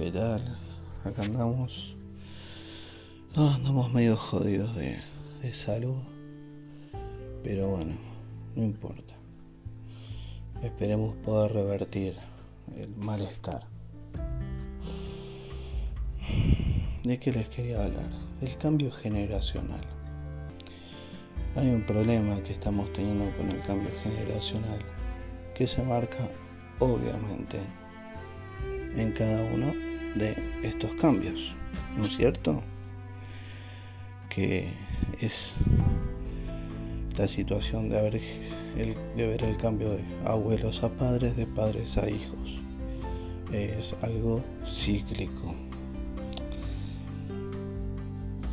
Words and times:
¿qué 0.00 0.10
tal? 0.12 0.40
Acá 1.04 1.22
andamos. 1.24 1.94
Andamos 3.36 3.92
medio 3.92 4.16
jodidos 4.16 4.74
de, 4.74 4.98
de 5.42 5.52
salud. 5.52 5.98
Pero 7.44 7.68
bueno, 7.68 7.92
no 8.56 8.64
importa. 8.64 9.14
Esperemos 10.62 11.16
poder 11.16 11.52
revertir 11.52 12.16
el 12.78 12.96
malestar. 12.96 13.66
¿De 17.04 17.18
qué 17.18 17.30
les 17.30 17.48
quería 17.50 17.82
hablar? 17.82 18.10
El 18.40 18.56
cambio 18.56 18.90
generacional. 18.90 19.84
Hay 21.56 21.68
un 21.68 21.84
problema 21.84 22.42
que 22.42 22.54
estamos 22.54 22.90
teniendo 22.94 23.36
con 23.36 23.50
el 23.50 23.60
cambio 23.64 23.90
generacional 24.02 24.78
que 25.54 25.66
se 25.66 25.82
marca 25.82 26.30
obviamente 26.78 27.58
en 28.96 29.12
cada 29.12 29.42
uno 29.52 29.89
de 30.14 30.36
estos 30.62 30.92
cambios, 30.94 31.54
¿no 31.96 32.04
es 32.04 32.16
cierto? 32.16 32.62
Que 34.28 34.72
es 35.20 35.56
la 37.16 37.26
situación 37.26 37.88
de, 37.90 38.00
ver 38.02 38.20
el, 38.76 38.96
de 39.16 39.26
ver 39.26 39.44
el 39.44 39.56
cambio 39.56 39.90
de 39.90 40.02
abuelos 40.24 40.82
a 40.82 40.88
padres, 40.88 41.36
de 41.36 41.46
padres 41.46 41.98
a 41.98 42.08
hijos. 42.08 42.60
Es 43.52 43.94
algo 44.02 44.42
cíclico. 44.64 45.54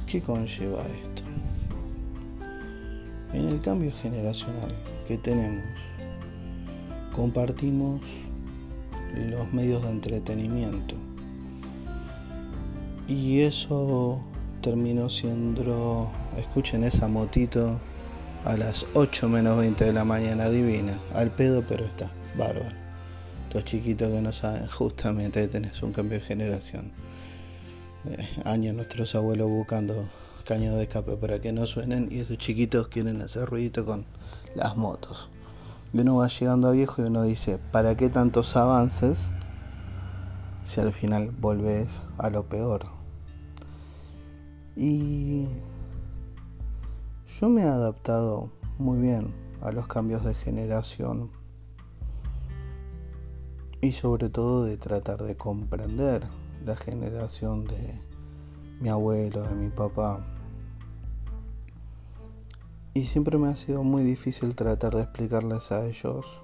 ¿Qué 0.07 0.21
conlleva 0.21 0.83
esto? 1.03 1.23
En 3.33 3.47
el 3.47 3.61
cambio 3.61 3.91
generacional 4.01 4.73
que 5.07 5.17
tenemos, 5.17 5.65
compartimos 7.13 8.01
los 9.15 9.51
medios 9.53 9.83
de 9.83 9.89
entretenimiento. 9.89 10.95
Y 13.07 13.39
eso 13.41 14.21
terminó 14.61 15.09
siendo, 15.09 16.11
escuchen 16.37 16.83
esa 16.83 17.07
motito 17.07 17.79
a 18.43 18.57
las 18.57 18.85
8 18.95 19.29
menos 19.29 19.57
20 19.57 19.85
de 19.85 19.93
la 19.93 20.03
mañana, 20.03 20.49
divina, 20.49 20.99
al 21.13 21.31
pedo, 21.31 21.65
pero 21.65 21.85
está, 21.85 22.11
bárbaro. 22.37 22.75
Estos 23.43 23.63
chiquitos 23.63 24.09
que 24.09 24.21
no 24.21 24.33
saben, 24.33 24.67
justamente 24.69 25.47
tenés 25.47 25.81
un 25.83 25.93
cambio 25.93 26.19
de 26.19 26.25
generación. 26.25 26.91
Eh, 28.09 28.27
años 28.43 28.75
nuestros 28.75 29.15
abuelos 29.15 29.49
buscando 29.49 30.05
caños 30.45 30.75
de 30.75 30.83
escape 30.83 31.15
para 31.17 31.39
que 31.39 31.51
no 31.53 31.65
suenen 31.65 32.09
y 32.11 32.19
esos 32.19 32.37
chiquitos 32.37 32.89
quieren 32.89 33.21
hacer 33.21 33.49
ruidito 33.49 33.85
con 33.85 34.05
las 34.53 34.75
motos. 34.75 35.29
Y 35.93 35.99
uno 35.99 36.17
va 36.17 36.27
llegando 36.27 36.67
a 36.67 36.71
viejo 36.71 37.01
y 37.01 37.05
uno 37.05 37.23
dice, 37.23 37.57
¿para 37.71 37.95
qué 37.95 38.09
tantos 38.09 38.57
avances 38.57 39.31
si 40.65 40.81
al 40.81 40.91
final 40.91 41.31
volvés 41.31 42.07
a 42.17 42.29
lo 42.29 42.43
peor? 42.47 42.96
Y 44.79 45.47
yo 47.25 47.49
me 47.49 47.63
he 47.63 47.67
adaptado 47.67 48.51
muy 48.77 48.99
bien 48.99 49.33
a 49.59 49.71
los 49.71 49.87
cambios 49.87 50.23
de 50.23 50.35
generación 50.35 51.31
y 53.81 53.91
sobre 53.93 54.29
todo 54.29 54.65
de 54.65 54.77
tratar 54.77 55.23
de 55.23 55.35
comprender 55.35 56.27
la 56.63 56.75
generación 56.75 57.65
de 57.65 57.99
mi 58.79 58.89
abuelo, 58.89 59.41
de 59.41 59.55
mi 59.55 59.71
papá. 59.71 60.23
Y 62.93 63.05
siempre 63.05 63.39
me 63.39 63.47
ha 63.47 63.55
sido 63.55 63.83
muy 63.83 64.03
difícil 64.03 64.55
tratar 64.55 64.93
de 64.93 65.01
explicarles 65.01 65.71
a 65.71 65.87
ellos 65.87 66.39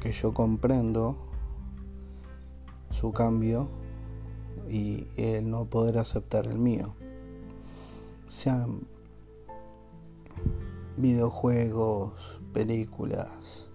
que 0.00 0.10
yo 0.10 0.34
comprendo 0.34 1.16
su 2.90 3.12
cambio 3.12 3.68
y 4.68 5.06
el 5.16 5.48
no 5.48 5.66
poder 5.66 5.98
aceptar 5.98 6.48
el 6.48 6.58
mío. 6.58 6.96
Sean 8.32 8.86
videojuegos, 10.96 12.40
películas, 12.54 13.68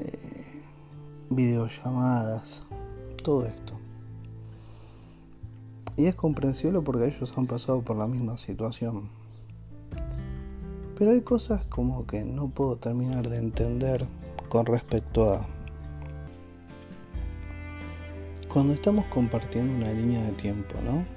eh, 0.00 0.64
videollamadas, 1.30 2.66
todo 3.22 3.46
esto. 3.46 3.78
Y 5.96 6.06
es 6.06 6.16
comprensible 6.16 6.80
porque 6.80 7.06
ellos 7.06 7.38
han 7.38 7.46
pasado 7.46 7.82
por 7.82 7.96
la 7.96 8.08
misma 8.08 8.36
situación. 8.36 9.08
Pero 10.98 11.12
hay 11.12 11.20
cosas 11.20 11.64
como 11.66 12.04
que 12.04 12.24
no 12.24 12.48
puedo 12.48 12.78
terminar 12.78 13.28
de 13.28 13.38
entender 13.38 14.08
con 14.48 14.66
respecto 14.66 15.32
a 15.32 15.46
cuando 18.52 18.72
estamos 18.72 19.06
compartiendo 19.06 19.72
una 19.72 19.92
línea 19.92 20.24
de 20.24 20.32
tiempo, 20.32 20.74
¿no? 20.82 21.15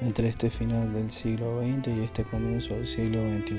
Entre 0.00 0.28
este 0.28 0.50
final 0.50 0.92
del 0.92 1.10
siglo 1.10 1.60
XX 1.60 1.88
y 1.88 2.00
este 2.00 2.24
comienzo 2.24 2.74
del 2.74 2.86
siglo 2.86 3.20
XXI. 3.20 3.54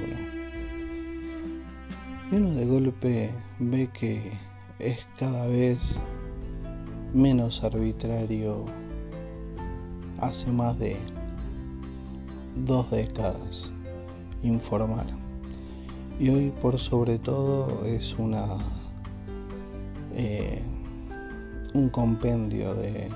Y 2.32 2.36
uno 2.36 2.50
de 2.52 2.66
golpe 2.66 3.32
ve 3.60 3.90
que 3.94 4.32
es 4.80 5.06
cada 5.18 5.46
vez 5.48 5.98
menos 7.14 7.64
arbitrario 7.64 8.66
hace 10.20 10.52
más 10.52 10.78
de 10.80 10.98
dos 12.56 12.90
décadas 12.92 13.72
informar 14.44 15.06
y 16.20 16.30
hoy 16.30 16.54
por 16.62 16.80
sobre 16.80 17.20
todo 17.20 17.86
es 17.86 18.16
una 18.18 18.46
eh, 20.14 20.62
un 21.74 21.90
compendio 21.90 22.74
de 22.74 23.10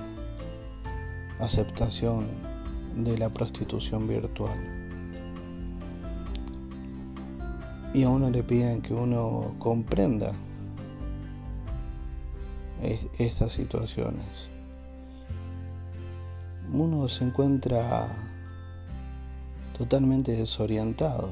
aceptación 1.39 2.27
de 3.03 3.17
la 3.17 3.29
prostitución 3.29 4.07
virtual. 4.07 4.57
Y 7.93 8.03
a 8.03 8.09
uno 8.09 8.29
le 8.29 8.43
piden 8.43 8.81
que 8.81 8.93
uno 8.93 9.55
comprenda 9.57 10.33
estas 13.17 13.53
situaciones. 13.53 14.49
Uno 16.71 17.07
se 17.07 17.25
encuentra 17.25 18.07
totalmente 19.77 20.33
desorientado 20.33 21.31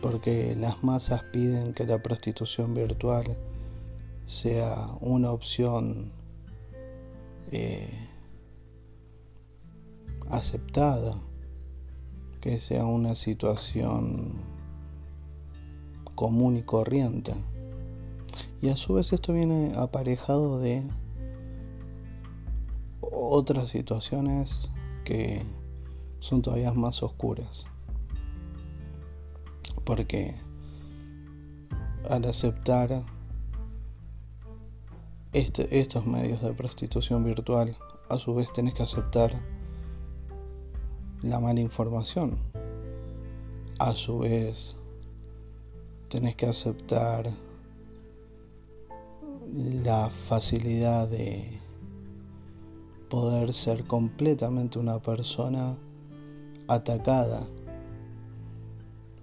porque 0.00 0.54
las 0.56 0.82
masas 0.82 1.22
piden 1.32 1.72
que 1.72 1.86
la 1.86 2.02
prostitución 2.02 2.74
virtual 2.74 3.36
sea 4.26 4.88
una 5.00 5.30
opción 5.30 6.12
eh, 7.52 8.08
aceptada, 10.32 11.14
que 12.40 12.58
sea 12.58 12.84
una 12.84 13.14
situación 13.14 14.32
común 16.16 16.56
y 16.56 16.62
corriente. 16.62 17.34
Y 18.60 18.68
a 18.70 18.76
su 18.76 18.94
vez 18.94 19.12
esto 19.12 19.32
viene 19.32 19.74
aparejado 19.76 20.58
de 20.58 20.82
otras 23.00 23.70
situaciones 23.70 24.68
que 25.04 25.44
son 26.18 26.42
todavía 26.42 26.72
más 26.72 27.02
oscuras 27.02 27.66
porque 29.84 30.34
al 32.08 32.24
aceptar 32.26 33.04
este, 35.32 35.80
estos 35.80 36.06
medios 36.06 36.42
de 36.42 36.52
prostitución 36.52 37.24
virtual, 37.24 37.76
a 38.08 38.18
su 38.18 38.34
vez 38.34 38.52
tenés 38.52 38.74
que 38.74 38.82
aceptar 38.82 39.34
la 41.22 41.38
mala 41.38 41.60
información. 41.60 42.36
A 43.78 43.94
su 43.94 44.20
vez, 44.20 44.76
tenés 46.08 46.36
que 46.36 46.46
aceptar 46.46 47.30
la 49.52 50.10
facilidad 50.10 51.08
de 51.08 51.60
poder 53.08 53.52
ser 53.52 53.84
completamente 53.84 54.78
una 54.78 54.98
persona 54.98 55.76
atacada 56.68 57.42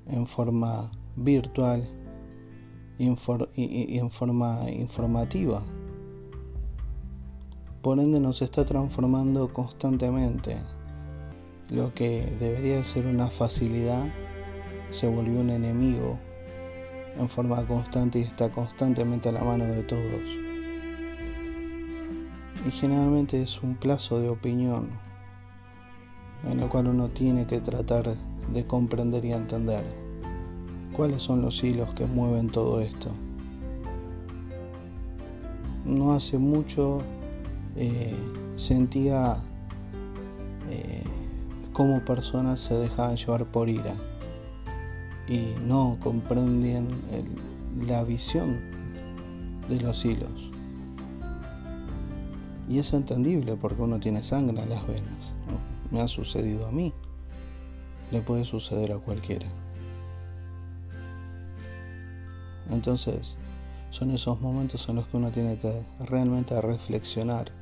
en 0.08 0.28
forma 0.28 0.92
virtual 1.16 1.88
y 2.98 3.08
en 3.98 4.12
forma 4.12 4.70
informativa. 4.70 5.62
Por 7.82 8.00
ende 8.00 8.20
nos 8.20 8.42
está 8.42 8.66
transformando 8.66 9.52
constantemente. 9.54 10.58
Lo 11.70 11.94
que 11.94 12.36
debería 12.40 12.84
ser 12.84 13.06
una 13.06 13.28
facilidad 13.28 14.06
se 14.90 15.08
volvió 15.08 15.40
un 15.40 15.52
enemigo 15.52 16.18
en 17.20 17.30
forma 17.30 17.64
constante 17.66 18.20
y 18.20 18.24
está 18.24 18.50
constantemente 18.50 19.30
a 19.30 19.34
la 19.34 19.44
mano 19.44 19.66
de 19.66 19.84
todos. 19.84 20.38
Y 22.66 22.72
generalmente 22.72 23.42
es 23.42 23.62
un 23.62 23.76
plazo 23.76 24.20
de 24.20 24.30
opinión 24.30 24.90
en 26.50 26.60
el 26.60 26.70
cual 26.70 26.88
uno 26.88 27.10
tiene 27.10 27.46
que 27.46 27.60
tratar 27.60 28.16
de 28.52 28.66
comprender 28.66 29.24
y 29.26 29.34
entender 29.34 29.84
cuáles 30.94 31.22
son 31.22 31.42
los 31.42 31.64
hilos 31.64 31.94
que 31.94 32.06
mueven 32.06 32.50
todo 32.50 32.82
esto. 32.82 33.12
No 35.86 36.14
hace 36.14 36.38
mucho 36.38 37.02
eh, 37.76 38.16
sentía 38.56 39.38
eh, 40.70 41.04
cómo 41.80 42.02
personas 42.02 42.60
se 42.60 42.74
dejaban 42.74 43.16
llevar 43.16 43.46
por 43.46 43.70
ira 43.70 43.96
y 45.30 45.54
no 45.66 45.98
comprendían 46.04 46.90
la 47.88 48.04
visión 48.04 48.60
de 49.70 49.80
los 49.80 50.04
hilos. 50.04 50.52
Y 52.68 52.80
es 52.80 52.92
entendible 52.92 53.56
porque 53.56 53.82
uno 53.82 53.98
tiene 53.98 54.24
sangre 54.24 54.62
en 54.62 54.70
las 54.70 54.86
venas. 54.88 55.34
Me 55.90 56.02
ha 56.02 56.10
sucedido 56.10 56.68
a 56.68 56.72
mí. 56.72 56.92
Le 58.12 58.20
puede 58.20 58.44
suceder 58.44 58.92
a 58.92 58.98
cualquiera. 58.98 59.48
Entonces, 62.72 63.38
son 63.90 64.12
esos 64.12 64.42
momentos 64.42 64.90
en 64.90 64.98
los 64.98 65.08
que 65.08 65.16
uno 65.16 65.32
tiene 65.32 65.58
que 65.58 65.82
realmente 66.10 66.60
reflexionar 66.60 67.54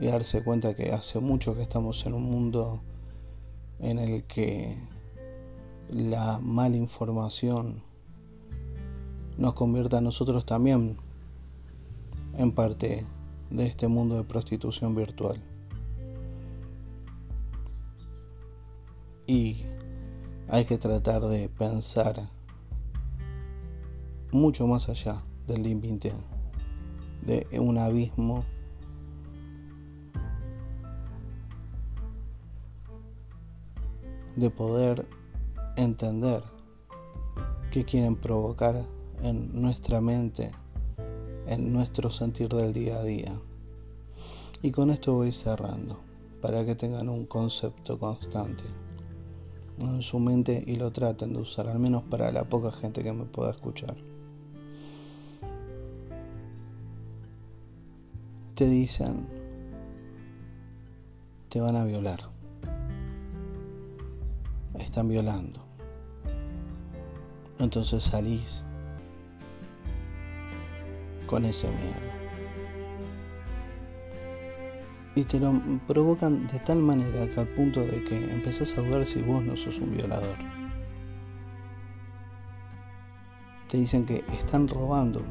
y 0.00 0.06
darse 0.06 0.42
cuenta 0.42 0.74
que 0.74 0.90
hace 0.90 1.20
mucho 1.20 1.54
que 1.54 1.62
estamos 1.62 2.04
en 2.06 2.14
un 2.14 2.24
mundo 2.24 2.82
en 3.80 3.98
el 3.98 4.24
que 4.24 4.76
la 5.88 6.38
mala 6.40 6.76
información 6.76 7.82
nos 9.36 9.54
convierte 9.54 9.96
a 9.96 10.00
nosotros 10.00 10.46
también 10.46 10.96
en 12.36 12.52
parte 12.52 13.04
de 13.50 13.66
este 13.66 13.88
mundo 13.88 14.16
de 14.16 14.24
prostitución 14.24 14.94
virtual. 14.94 15.40
Y 19.26 19.62
hay 20.48 20.64
que 20.64 20.78
tratar 20.78 21.22
de 21.22 21.48
pensar 21.48 22.28
mucho 24.32 24.66
más 24.66 24.88
allá 24.88 25.22
del 25.46 25.62
límite 25.62 26.12
de 27.26 27.46
un 27.58 27.78
abismo 27.78 28.44
de 34.36 34.50
poder 34.50 35.06
entender 35.76 36.42
qué 37.70 37.84
quieren 37.84 38.16
provocar 38.16 38.82
en 39.22 39.60
nuestra 39.60 40.00
mente, 40.00 40.50
en 41.46 41.72
nuestro 41.72 42.10
sentir 42.10 42.48
del 42.48 42.72
día 42.72 42.98
a 42.98 43.04
día. 43.04 43.32
Y 44.62 44.70
con 44.70 44.90
esto 44.90 45.14
voy 45.14 45.32
cerrando, 45.32 45.98
para 46.40 46.64
que 46.64 46.74
tengan 46.74 47.08
un 47.08 47.26
concepto 47.26 47.98
constante 47.98 48.64
en 49.80 50.02
su 50.02 50.18
mente 50.18 50.62
y 50.66 50.76
lo 50.76 50.92
traten 50.92 51.32
de 51.32 51.40
usar, 51.40 51.68
al 51.68 51.78
menos 51.78 52.02
para 52.04 52.30
la 52.32 52.44
poca 52.44 52.70
gente 52.70 53.02
que 53.02 53.12
me 53.12 53.24
pueda 53.24 53.50
escuchar. 53.50 53.96
Te 58.54 58.68
dicen, 58.68 59.26
te 61.48 61.60
van 61.60 61.74
a 61.76 61.84
violar, 61.84 62.33
están 64.78 65.08
violando. 65.08 65.60
Entonces 67.58 68.02
salís 68.04 68.64
con 71.26 71.44
ese 71.44 71.68
miedo. 71.68 72.14
Y 75.16 75.22
te 75.22 75.38
lo 75.38 75.52
provocan 75.86 76.46
de 76.48 76.58
tal 76.60 76.78
manera 76.78 77.30
que 77.30 77.40
al 77.40 77.48
punto 77.48 77.80
de 77.80 78.02
que 78.02 78.16
empezás 78.16 78.76
a 78.76 78.82
dudar 78.82 79.06
si 79.06 79.22
vos 79.22 79.44
no 79.44 79.56
sos 79.56 79.78
un 79.78 79.96
violador. 79.96 80.36
Te 83.68 83.76
dicen 83.76 84.04
que 84.04 84.24
están 84.32 84.66
robando. 84.66 85.22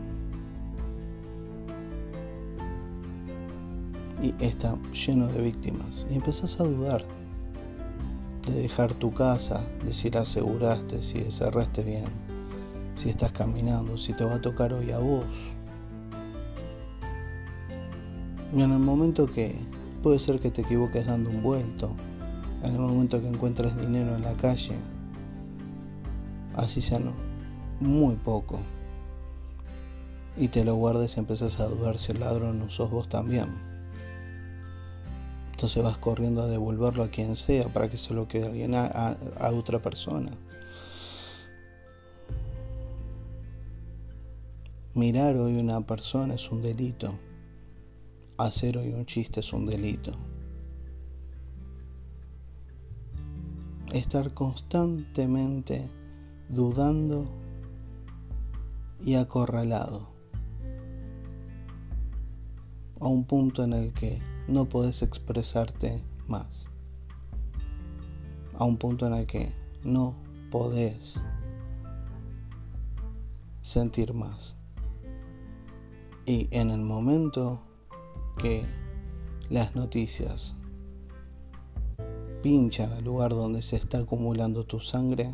Y 4.21 4.33
está 4.39 4.75
lleno 4.93 5.27
de 5.27 5.41
víctimas. 5.41 6.07
Y 6.09 6.15
empezás 6.15 6.57
a 6.61 6.63
dudar 6.63 7.05
de 8.47 8.61
dejar 8.61 8.93
tu 8.93 9.13
casa, 9.13 9.61
de 9.85 9.93
si 9.93 10.09
la 10.09 10.21
aseguraste, 10.21 11.01
si 11.01 11.19
cerraste 11.31 11.83
bien, 11.83 12.05
si 12.95 13.09
estás 13.09 13.31
caminando, 13.31 13.97
si 13.97 14.13
te 14.13 14.25
va 14.25 14.35
a 14.35 14.41
tocar 14.41 14.73
hoy 14.73 14.91
a 14.91 14.99
vos 14.99 15.25
y 18.55 18.61
en 18.61 18.71
el 18.71 18.79
momento 18.79 19.25
que 19.25 19.55
puede 20.03 20.19
ser 20.19 20.39
que 20.39 20.51
te 20.51 20.61
equivoques 20.61 21.07
dando 21.07 21.29
un 21.31 21.41
vuelto, 21.41 21.91
en 22.63 22.73
el 22.73 22.79
momento 22.79 23.19
que 23.19 23.27
encuentres 23.27 23.75
dinero 23.75 24.15
en 24.15 24.21
la 24.21 24.33
calle, 24.33 24.75
así 26.55 26.79
sea 26.79 26.99
muy 27.79 28.15
poco, 28.15 28.59
y 30.37 30.49
te 30.49 30.63
lo 30.63 30.75
guardes 30.75 31.17
y 31.17 31.19
empiezas 31.19 31.59
a 31.59 31.67
dudar 31.67 31.97
si 31.97 32.11
el 32.11 32.19
ladrón 32.19 32.59
no 32.59 32.69
sos 32.69 32.91
vos 32.91 33.09
también. 33.09 33.72
Entonces 35.63 35.81
vas 35.81 35.97
corriendo 35.97 36.41
a 36.41 36.47
devolverlo 36.49 37.03
a 37.03 37.07
quien 37.07 37.37
sea 37.37 37.71
para 37.71 37.89
que 37.89 37.97
se 37.97 38.13
lo 38.13 38.27
quede 38.27 38.47
alguien 38.47 38.75
a, 38.75 38.85
a 38.85 39.51
otra 39.53 39.81
persona. 39.81 40.29
Mirar 44.93 45.37
hoy 45.37 45.55
una 45.55 45.79
persona 45.79 46.33
es 46.33 46.51
un 46.51 46.61
delito 46.61 47.17
hacer 48.37 48.77
hoy 48.77 48.89
un 48.89 49.05
chiste 49.05 49.39
es 49.39 49.53
un 49.53 49.65
delito. 49.65 50.11
Estar 53.93 54.33
constantemente 54.33 55.89
dudando 56.49 57.23
y 59.01 59.15
acorralado 59.15 60.09
a 62.99 63.07
un 63.07 63.23
punto 63.23 63.63
en 63.63 63.71
el 63.71 63.93
que 63.93 64.32
no 64.47 64.65
podés 64.65 65.01
expresarte 65.01 66.03
más, 66.27 66.67
a 68.55 68.65
un 68.65 68.77
punto 68.77 69.07
en 69.07 69.13
el 69.13 69.25
que 69.25 69.51
no 69.83 70.15
podés 70.51 71.21
sentir 73.61 74.13
más. 74.13 74.55
Y 76.25 76.47
en 76.51 76.71
el 76.71 76.81
momento 76.81 77.61
que 78.37 78.65
las 79.49 79.75
noticias 79.75 80.55
pinchan 82.41 82.91
al 82.91 83.03
lugar 83.03 83.31
donde 83.31 83.61
se 83.61 83.77
está 83.77 83.99
acumulando 83.99 84.65
tu 84.65 84.79
sangre, 84.79 85.33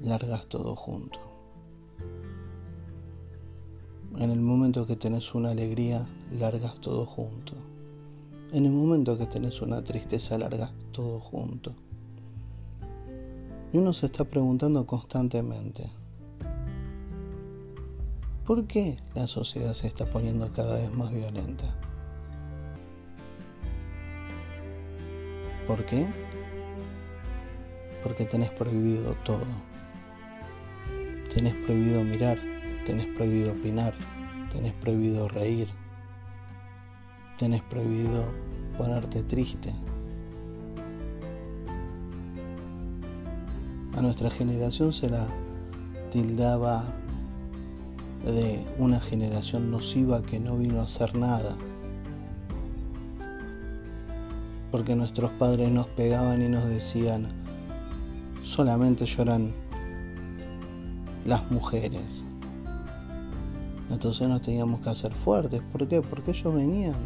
largas 0.00 0.46
todo 0.46 0.74
junto. 0.74 1.29
En 4.20 4.30
el 4.30 4.40
momento 4.40 4.86
que 4.86 4.96
tenés 4.96 5.34
una 5.34 5.50
alegría, 5.52 6.06
largas 6.38 6.78
todo 6.80 7.06
junto. 7.06 7.54
En 8.52 8.66
el 8.66 8.70
momento 8.70 9.16
que 9.16 9.24
tenés 9.24 9.62
una 9.62 9.82
tristeza, 9.82 10.36
largas 10.36 10.72
todo 10.92 11.20
junto. 11.20 11.72
Y 13.72 13.78
uno 13.78 13.94
se 13.94 14.06
está 14.06 14.24
preguntando 14.24 14.84
constantemente, 14.84 15.90
¿Por 18.44 18.66
qué 18.66 18.98
la 19.14 19.26
sociedad 19.26 19.72
se 19.72 19.86
está 19.86 20.04
poniendo 20.04 20.52
cada 20.52 20.74
vez 20.74 20.92
más 20.92 21.10
violenta? 21.10 21.64
¿Por 25.66 25.86
qué? 25.86 26.06
Porque 28.02 28.26
tenés 28.26 28.50
prohibido 28.50 29.14
todo. 29.24 29.46
Tenés 31.32 31.54
prohibido 31.64 32.02
mirar, 32.02 32.38
tenés 32.90 33.06
prohibido 33.14 33.52
opinar, 33.52 33.94
tenés 34.52 34.72
prohibido 34.72 35.28
reír, 35.28 35.68
tenés 37.38 37.62
prohibido 37.62 38.24
ponerte 38.76 39.22
triste. 39.22 39.72
A 43.96 44.02
nuestra 44.02 44.28
generación 44.28 44.92
se 44.92 45.08
la 45.08 45.28
tildaba 46.10 46.82
de 48.24 48.66
una 48.76 48.98
generación 48.98 49.70
nociva 49.70 50.20
que 50.22 50.40
no 50.40 50.58
vino 50.58 50.80
a 50.80 50.84
hacer 50.84 51.14
nada. 51.14 51.54
Porque 54.72 54.96
nuestros 54.96 55.30
padres 55.34 55.70
nos 55.70 55.86
pegaban 55.86 56.42
y 56.42 56.48
nos 56.48 56.68
decían, 56.68 57.28
solamente 58.42 59.06
lloran 59.06 59.52
las 61.24 61.48
mujeres. 61.52 62.24
Entonces 63.90 64.28
nos 64.28 64.42
teníamos 64.42 64.80
que 64.80 64.90
hacer 64.90 65.12
fuertes. 65.12 65.60
¿Por 65.72 65.86
qué? 65.88 66.00
Porque 66.00 66.30
ellos 66.30 66.54
venían 66.54 66.96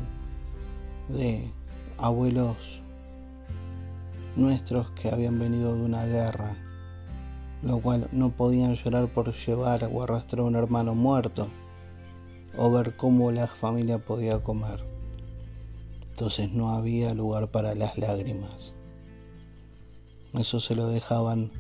de 1.09 1.51
abuelos 1.99 2.57
nuestros 4.37 4.91
que 4.91 5.09
habían 5.09 5.39
venido 5.39 5.75
de 5.75 5.83
una 5.83 6.07
guerra 6.07 6.57
lo 7.65 7.81
cual 7.81 8.09
no 8.13 8.31
podían 8.31 8.75
llorar 8.75 9.09
por 9.09 9.33
llevar 9.33 9.89
o 9.91 10.03
arrastrar 10.03 10.41
a 10.41 10.45
un 10.45 10.55
hermano 10.55 10.95
muerto, 10.95 11.49
o 12.59 12.71
ver 12.71 12.95
cómo 12.95 13.33
la 13.33 13.47
familia 13.47 13.99
podía 13.99 14.43
comer. 14.43 14.85
Entonces 16.11 16.53
no 16.53 16.69
había 16.69 17.15
lugar 17.15 17.51
para 17.51 17.75
las 17.75 17.97
lágrimas. 17.97 18.75
Eso 20.35 20.61
se 20.61 20.77
lo 20.77 20.89
dejaban 20.89 21.51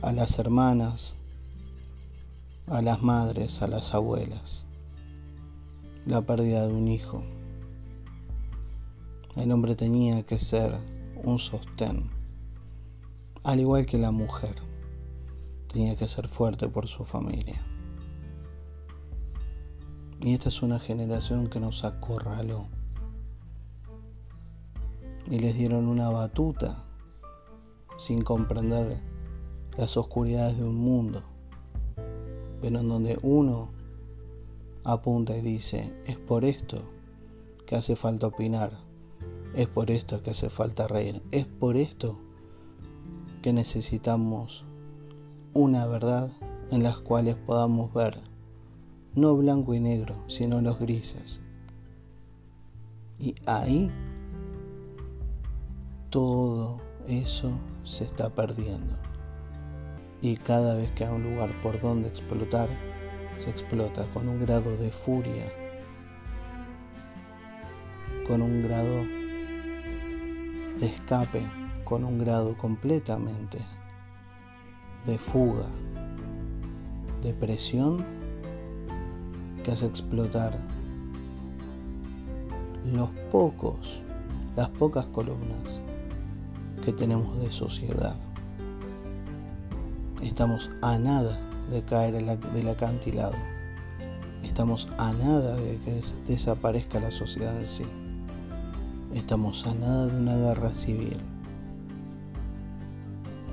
a 0.00 0.12
las 0.12 0.38
hermanas, 0.38 1.14
a 2.66 2.80
las 2.80 3.02
madres, 3.02 3.60
a 3.60 3.66
las 3.66 3.92
abuelas. 3.92 4.64
La 6.06 6.22
pérdida 6.22 6.66
de 6.66 6.72
un 6.72 6.88
hijo. 6.88 7.22
El 9.36 9.52
hombre 9.52 9.76
tenía 9.76 10.22
que 10.24 10.38
ser 10.38 10.76
un 11.22 11.38
sostén, 11.38 12.10
al 13.44 13.60
igual 13.60 13.86
que 13.86 13.98
la 13.98 14.10
mujer 14.10 14.54
tenía 15.72 15.96
que 15.96 16.08
ser 16.08 16.26
fuerte 16.28 16.68
por 16.68 16.88
su 16.88 17.04
familia. 17.04 17.60
Y 20.20 20.34
esta 20.34 20.48
es 20.48 20.62
una 20.62 20.78
generación 20.78 21.48
que 21.48 21.60
nos 21.60 21.84
acorraló. 21.84 22.66
Y 25.30 25.38
les 25.38 25.54
dieron 25.54 25.86
una 25.86 26.10
batuta 26.10 26.84
sin 27.96 28.22
comprender 28.22 29.00
las 29.78 29.96
oscuridades 29.96 30.58
de 30.58 30.64
un 30.64 30.76
mundo, 30.76 31.22
pero 32.60 32.80
en 32.80 32.88
donde 32.88 33.18
uno 33.22 33.70
apunta 34.84 35.36
y 35.36 35.40
dice, 35.40 35.92
es 36.06 36.16
por 36.16 36.44
esto 36.44 36.82
que 37.66 37.76
hace 37.76 37.96
falta 37.96 38.28
opinar, 38.28 38.72
es 39.54 39.66
por 39.66 39.90
esto 39.90 40.22
que 40.22 40.30
hace 40.30 40.50
falta 40.50 40.88
reír, 40.88 41.22
es 41.30 41.46
por 41.46 41.76
esto 41.76 42.18
que 43.42 43.52
necesitamos 43.52 44.64
una 45.54 45.86
verdad 45.86 46.32
en 46.70 46.82
las 46.82 47.00
cuales 47.00 47.36
podamos 47.36 47.92
ver 47.92 48.20
no 49.14 49.36
blanco 49.36 49.74
y 49.74 49.80
negro, 49.80 50.14
sino 50.28 50.60
los 50.60 50.78
grises. 50.78 51.40
Y 53.18 53.34
ahí 53.46 53.90
todo 56.10 56.80
eso 57.08 57.50
se 57.84 58.04
está 58.04 58.30
perdiendo. 58.30 58.94
Y 60.22 60.36
cada 60.36 60.74
vez 60.74 60.90
que 60.92 61.04
hay 61.04 61.14
un 61.14 61.22
lugar 61.22 61.50
por 61.62 61.80
donde 61.80 62.08
explotar, 62.08 62.68
se 63.40 63.48
explota 63.48 64.06
con 64.12 64.28
un 64.28 64.38
grado 64.40 64.76
de 64.76 64.90
furia, 64.90 65.46
con 68.28 68.42
un 68.42 68.60
grado 68.60 69.02
de 70.78 70.86
escape, 70.86 71.42
con 71.84 72.04
un 72.04 72.18
grado 72.18 72.56
completamente 72.58 73.58
de 75.06 75.16
fuga, 75.16 75.66
de 77.22 77.32
presión 77.32 78.04
que 79.64 79.72
hace 79.72 79.86
explotar 79.86 80.58
los 82.84 83.08
pocos, 83.32 84.02
las 84.54 84.68
pocas 84.68 85.06
columnas 85.06 85.80
que 86.84 86.92
tenemos 86.92 87.40
de 87.40 87.50
sociedad. 87.50 88.16
Estamos 90.22 90.70
a 90.82 90.98
nada 90.98 91.49
de 91.70 91.82
caer 91.82 92.14
del 92.14 92.68
acantilado. 92.68 93.34
Estamos 94.42 94.88
a 94.98 95.12
nada 95.12 95.56
de 95.56 95.78
que 95.78 96.00
desaparezca 96.26 96.98
la 97.00 97.10
sociedad 97.10 97.56
en 97.58 97.66
sí. 97.66 97.86
Estamos 99.14 99.66
a 99.66 99.74
nada 99.74 100.06
de 100.06 100.16
una 100.16 100.36
guerra 100.36 100.74
civil. 100.74 101.16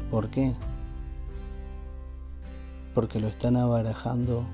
¿Por 0.10 0.30
qué? 0.30 0.54
Porque 2.94 3.20
lo 3.20 3.28
están 3.28 3.58
abarajando 3.58 4.46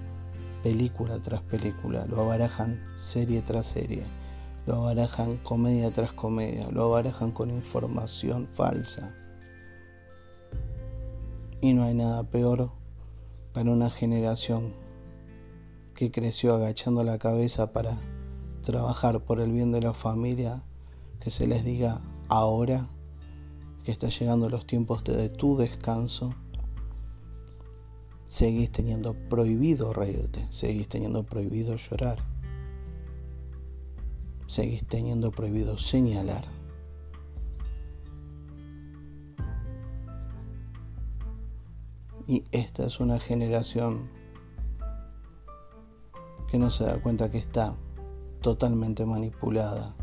película 0.64 1.20
tras 1.20 1.42
película, 1.42 2.06
lo 2.08 2.22
abarajan 2.22 2.82
serie 2.96 3.42
tras 3.42 3.68
serie, 3.68 4.04
lo 4.66 4.76
abarajan 4.76 5.38
comedia 5.38 5.92
tras 5.92 6.14
comedia, 6.14 6.68
lo 6.72 6.84
abarajan 6.84 7.32
con 7.32 7.52
información 7.52 8.48
falsa. 8.52 9.14
Y 11.62 11.74
no 11.74 11.84
hay 11.84 11.94
nada 11.94 12.24
peor 12.24 12.72
para 13.54 13.72
una 13.72 13.90
generación 13.90 14.74
que 15.94 16.12
creció 16.12 16.56
agachando 16.56 17.04
la 17.04 17.18
cabeza 17.18 17.72
para 17.72 18.02
trabajar 18.64 19.24
por 19.24 19.40
el 19.40 19.52
bien 19.52 19.72
de 19.72 19.82
la 19.82 19.94
familia, 19.94 20.64
que 21.20 21.30
se 21.30 21.48
les 21.48 21.64
diga 21.64 22.02
ahora 22.30 22.88
que 23.84 23.92
está 23.92 24.10
llegando 24.10 24.50
los 24.50 24.66
tiempos 24.66 25.04
de 25.04 25.30
tu 25.30 25.58
descanso 25.58 26.34
seguís 28.34 28.72
teniendo 28.72 29.14
prohibido 29.14 29.94
reírte, 29.94 30.48
seguís 30.50 30.88
teniendo 30.88 31.24
prohibido 31.24 31.76
llorar, 31.76 32.18
seguís 34.48 34.84
teniendo 34.88 35.30
prohibido 35.30 35.78
señalar. 35.78 36.44
Y 42.28 42.44
esta 42.52 42.86
es 42.86 43.00
una 43.00 43.20
generación 43.20 44.10
que 46.48 46.58
no 46.58 46.70
se 46.70 46.86
da 46.86 47.02
cuenta 47.02 47.30
que 47.30 47.40
está 47.40 47.76
totalmente 48.42 49.06
manipulada 49.06 49.96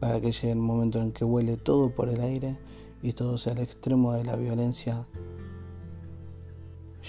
para 0.00 0.20
que 0.20 0.32
llegue 0.32 0.52
el 0.52 0.58
momento 0.58 1.00
en 1.00 1.12
que 1.12 1.24
huele 1.24 1.56
todo 1.56 1.94
por 1.94 2.08
el 2.08 2.20
aire 2.20 2.58
y 3.02 3.12
todo 3.12 3.38
sea 3.38 3.52
el 3.52 3.60
extremo 3.60 4.12
de 4.12 4.24
la 4.24 4.36
violencia 4.36 5.06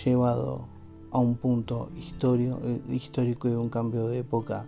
llevado 0.04 0.68
a 1.12 1.20
un 1.20 1.36
punto 1.36 1.90
eh, 1.96 2.82
histórico 2.90 3.48
y 3.48 3.52
de 3.52 3.58
un 3.58 3.70
cambio 3.70 4.08
de 4.08 4.20
época 4.20 4.66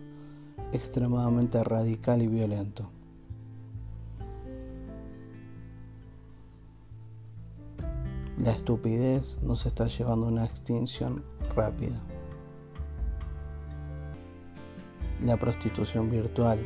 extremadamente 0.72 1.64
radical 1.64 2.22
y 2.22 2.28
violento. 2.28 2.90
La 8.46 8.52
estupidez 8.52 9.42
nos 9.42 9.66
está 9.66 9.88
llevando 9.88 10.28
a 10.28 10.30
una 10.30 10.46
extinción 10.46 11.26
rápida. 11.56 11.98
La 15.24 15.36
prostitución 15.36 16.12
virtual 16.12 16.60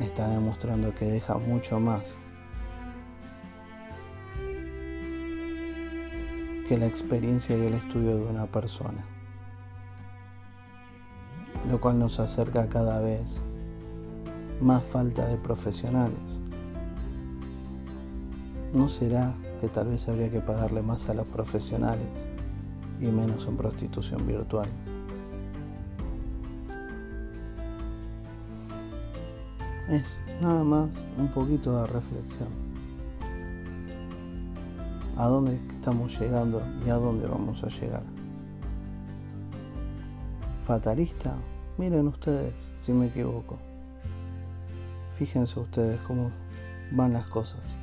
está 0.00 0.30
demostrando 0.30 0.94
que 0.94 1.04
deja 1.04 1.36
mucho 1.36 1.78
más 1.78 2.18
que 6.66 6.78
la 6.78 6.86
experiencia 6.86 7.54
y 7.58 7.66
el 7.66 7.74
estudio 7.74 8.16
de 8.16 8.24
una 8.24 8.46
persona, 8.46 9.04
lo 11.68 11.78
cual 11.82 11.98
nos 11.98 12.18
acerca 12.18 12.66
cada 12.66 13.02
vez 13.02 13.44
más 14.62 14.86
falta 14.86 15.26
de 15.26 15.36
profesionales. 15.36 16.40
¿No 18.72 18.88
será 18.88 19.36
que 19.60 19.68
tal 19.68 19.88
vez 19.88 20.08
habría 20.08 20.30
que 20.30 20.40
pagarle 20.40 20.82
más 20.82 21.08
a 21.08 21.14
los 21.14 21.26
profesionales 21.26 22.28
y 23.00 23.06
menos 23.06 23.46
en 23.46 23.56
prostitución 23.56 24.26
virtual? 24.26 24.68
Es 29.88 30.20
nada 30.42 30.64
más 30.64 31.04
un 31.16 31.28
poquito 31.28 31.80
de 31.80 31.86
reflexión 31.86 32.48
a 35.16 35.26
dónde 35.26 35.60
estamos 35.70 36.18
llegando 36.20 36.62
y 36.84 36.90
a 36.90 36.94
dónde 36.94 37.26
vamos 37.26 37.64
a 37.64 37.68
llegar. 37.68 38.02
Fatalista, 40.60 41.36
miren 41.78 42.08
ustedes 42.08 42.72
si 42.76 42.92
me 42.92 43.06
equivoco. 43.06 43.58
Fíjense 45.10 45.60
ustedes 45.60 45.98
cómo 46.00 46.30
van 46.92 47.12
las 47.14 47.28
cosas. 47.30 47.78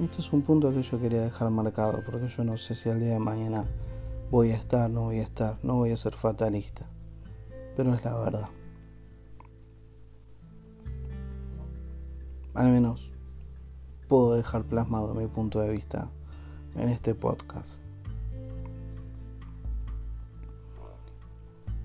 Esto 0.00 0.20
es 0.20 0.32
un 0.32 0.40
punto 0.40 0.72
que 0.72 0.82
yo 0.82 0.98
quería 0.98 1.20
dejar 1.20 1.50
marcado, 1.50 2.02
porque 2.02 2.26
yo 2.26 2.44
no 2.44 2.56
sé 2.56 2.74
si 2.74 2.88
al 2.88 2.98
día 2.98 3.12
de 3.12 3.18
mañana 3.18 3.68
voy 4.30 4.50
a 4.50 4.54
estar, 4.54 4.90
no 4.90 5.02
voy 5.02 5.18
a 5.18 5.22
estar, 5.22 5.58
no 5.62 5.76
voy 5.76 5.90
a 5.90 5.98
ser 5.98 6.14
fatalista, 6.14 6.86
pero 7.76 7.92
es 7.92 8.02
la 8.02 8.16
verdad. 8.16 8.48
Al 12.54 12.70
menos 12.70 13.12
puedo 14.08 14.34
dejar 14.34 14.64
plasmado 14.64 15.12
mi 15.12 15.26
punto 15.26 15.60
de 15.60 15.70
vista 15.70 16.10
en 16.74 16.88
este 16.88 17.14
podcast. 17.14 17.82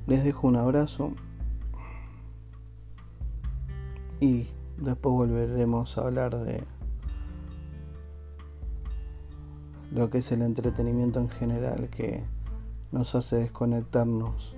Les 0.05 0.23
dejo 0.23 0.47
un 0.47 0.55
abrazo 0.55 1.11
y 4.21 4.47
después 4.77 5.13
volveremos 5.13 5.97
a 5.97 6.01
hablar 6.05 6.33
de 6.37 6.63
lo 9.91 10.09
que 10.09 10.19
es 10.19 10.31
el 10.31 10.41
entretenimiento 10.41 11.19
en 11.19 11.29
general 11.29 11.89
que 11.89 12.23
nos 12.91 13.15
hace 13.15 13.37
desconectarnos 13.37 14.55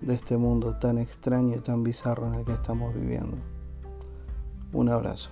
de 0.00 0.14
este 0.14 0.36
mundo 0.36 0.76
tan 0.78 0.98
extraño 0.98 1.56
y 1.56 1.60
tan 1.60 1.82
bizarro 1.82 2.26
en 2.28 2.34
el 2.34 2.44
que 2.44 2.52
estamos 2.52 2.94
viviendo. 2.94 3.36
Un 4.72 4.88
abrazo. 4.88 5.30